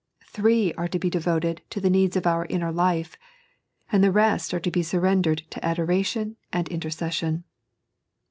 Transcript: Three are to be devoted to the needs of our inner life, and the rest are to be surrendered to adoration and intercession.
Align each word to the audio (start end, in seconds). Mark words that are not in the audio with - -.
Three 0.25 0.73
are 0.79 0.87
to 0.87 0.97
be 0.97 1.11
devoted 1.11 1.61
to 1.69 1.79
the 1.79 1.87
needs 1.91 2.15
of 2.17 2.25
our 2.25 2.47
inner 2.47 2.71
life, 2.71 3.19
and 3.91 4.03
the 4.03 4.11
rest 4.11 4.51
are 4.51 4.59
to 4.59 4.71
be 4.71 4.81
surrendered 4.81 5.43
to 5.51 5.63
adoration 5.63 6.37
and 6.51 6.67
intercession. 6.69 7.43